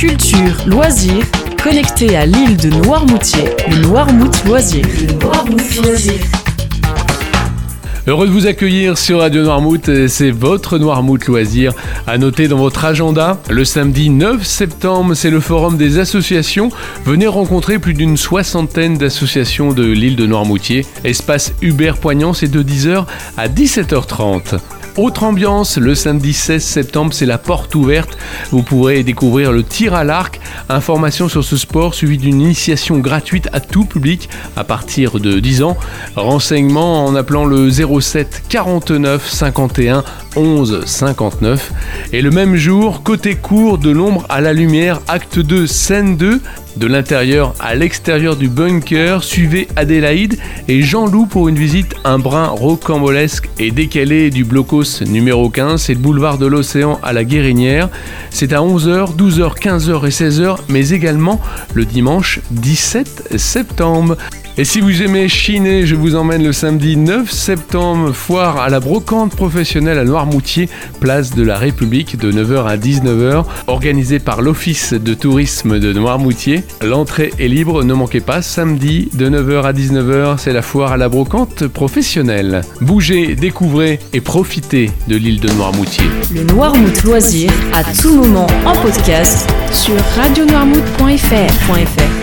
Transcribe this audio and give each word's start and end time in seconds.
culture, 0.00 0.56
loisirs, 0.66 1.26
connecté 1.62 2.16
à 2.16 2.24
l'île 2.24 2.56
de 2.56 2.70
Noirmoutier, 2.70 3.50
le 3.68 3.82
Noirmout 3.82 4.32
Loisir. 4.46 4.82
Heureux 8.06 8.26
de 8.26 8.32
vous 8.32 8.46
accueillir 8.46 8.96
sur 8.96 9.18
Radio 9.18 9.42
Noirmouth, 9.42 10.06
c'est 10.08 10.30
votre 10.30 10.78
Noirmouth 10.78 11.26
loisir. 11.26 11.74
À 12.06 12.16
noter 12.16 12.48
dans 12.48 12.56
votre 12.56 12.86
agenda, 12.86 13.42
le 13.50 13.66
samedi 13.66 14.08
9 14.08 14.42
septembre, 14.42 15.12
c'est 15.12 15.28
le 15.28 15.38
forum 15.38 15.76
des 15.76 15.98
associations. 15.98 16.70
Venez 17.04 17.26
rencontrer 17.26 17.78
plus 17.78 17.92
d'une 17.92 18.16
soixantaine 18.16 18.96
d'associations 18.96 19.74
de 19.74 19.84
l'île 19.84 20.16
de 20.16 20.24
Noirmoutier. 20.24 20.86
Espace 21.04 21.52
Hubert 21.60 21.98
Poignant, 21.98 22.32
c'est 22.32 22.50
de 22.50 22.62
10h 22.62 23.04
à 23.36 23.48
17h30. 23.48 24.60
Autre 24.96 25.22
ambiance, 25.22 25.78
le 25.78 25.94
samedi 25.94 26.32
16 26.32 26.62
septembre, 26.62 27.14
c'est 27.14 27.26
la 27.26 27.38
porte 27.38 27.74
ouverte. 27.74 28.18
Vous 28.50 28.62
pourrez 28.62 29.02
découvrir 29.04 29.52
le 29.52 29.62
tir 29.62 29.94
à 29.94 30.02
l'arc. 30.02 30.40
Information 30.68 31.28
sur 31.28 31.44
ce 31.44 31.56
sport 31.56 31.94
suivi 31.94 32.18
d'une 32.18 32.40
initiation 32.40 32.98
gratuite 32.98 33.48
à 33.52 33.60
tout 33.60 33.84
public 33.84 34.28
à 34.56 34.64
partir 34.64 35.20
de 35.20 35.38
10 35.38 35.62
ans. 35.62 35.76
Renseignements 36.16 37.06
en 37.06 37.14
appelant 37.14 37.44
le 37.44 37.70
07 37.70 38.42
49 38.48 39.28
51 39.28 40.04
11 40.36 40.84
59. 40.84 41.72
Et 42.12 42.22
le 42.22 42.30
même 42.30 42.56
jour, 42.56 43.02
côté 43.02 43.34
court, 43.34 43.78
de 43.78 43.90
l'ombre 43.90 44.26
à 44.28 44.40
la 44.40 44.52
lumière, 44.52 45.00
acte 45.08 45.38
2, 45.38 45.66
scène 45.66 46.16
2, 46.16 46.40
de 46.76 46.86
l'intérieur 46.86 47.54
à 47.58 47.74
l'extérieur 47.74 48.36
du 48.36 48.48
bunker, 48.48 49.24
suivez 49.24 49.68
Adélaïde 49.76 50.38
et 50.68 50.82
Jean-Loup 50.82 51.26
pour 51.26 51.48
une 51.48 51.56
visite 51.56 51.94
un 52.04 52.18
brin 52.18 52.46
rocambolesque 52.46 53.48
et 53.58 53.70
décalé 53.70 54.30
du 54.30 54.44
blocos 54.44 55.02
numéro 55.06 55.50
15, 55.50 55.82
c'est 55.82 55.94
le 55.94 56.00
boulevard 56.00 56.38
de 56.38 56.46
l'océan 56.46 56.98
à 57.02 57.12
la 57.12 57.24
Guérinière. 57.24 57.88
C'est 58.30 58.52
à 58.52 58.60
11h, 58.60 59.16
12h, 59.16 59.58
15h 59.58 60.06
et 60.06 60.10
16h, 60.10 60.56
mais 60.68 60.90
également 60.90 61.40
le 61.74 61.84
dimanche 61.84 62.40
17 62.50 63.36
septembre. 63.36 64.16
Et 64.60 64.64
si 64.64 64.82
vous 64.82 65.02
aimez 65.02 65.26
chiner, 65.26 65.86
je 65.86 65.94
vous 65.94 66.16
emmène 66.16 66.44
le 66.44 66.52
samedi 66.52 66.94
9 66.94 67.30
septembre, 67.30 68.12
foire 68.12 68.58
à 68.58 68.68
la 68.68 68.78
brocante 68.78 69.34
professionnelle 69.34 69.98
à 69.98 70.04
Noirmoutier, 70.04 70.68
place 71.00 71.34
de 71.34 71.42
la 71.42 71.56
République 71.56 72.18
de 72.18 72.30
9h 72.30 72.66
à 72.66 72.76
19h, 72.76 73.46
organisée 73.68 74.18
par 74.18 74.42
l'Office 74.42 74.92
de 74.92 75.14
tourisme 75.14 75.78
de 75.78 75.94
Noirmoutier. 75.94 76.62
L'entrée 76.84 77.32
est 77.38 77.48
libre, 77.48 77.84
ne 77.84 77.94
manquez 77.94 78.20
pas, 78.20 78.42
samedi 78.42 79.08
de 79.14 79.30
9h 79.30 79.62
à 79.62 79.72
19h, 79.72 80.36
c'est 80.36 80.52
la 80.52 80.60
foire 80.60 80.92
à 80.92 80.98
la 80.98 81.08
brocante 81.08 81.66
professionnelle. 81.66 82.60
Bougez, 82.82 83.36
découvrez 83.36 83.98
et 84.12 84.20
profitez 84.20 84.90
de 85.08 85.16
l'île 85.16 85.40
de 85.40 85.48
Noirmoutier. 85.52 86.04
Le 86.34 86.42
Noirmout 86.42 87.02
Loisir, 87.04 87.50
à 87.72 87.82
tout 87.82 88.14
moment 88.14 88.46
en 88.66 88.74
podcast 88.74 89.48
sur 89.72 89.96
radionoirmout.fr. 90.16 92.19